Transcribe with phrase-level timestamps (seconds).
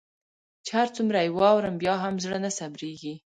[0.65, 3.13] چي هر څومره يي واورم بيا هم زړه نه صبریږي